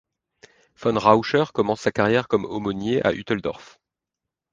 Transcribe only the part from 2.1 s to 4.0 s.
comme aumônier à Hütteldorf.